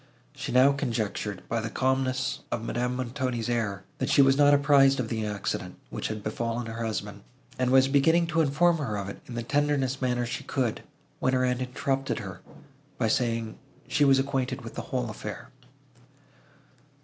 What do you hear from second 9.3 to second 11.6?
the tenderest manner she could, when her